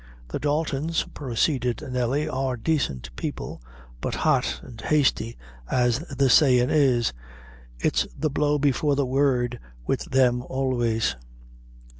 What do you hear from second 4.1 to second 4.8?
hot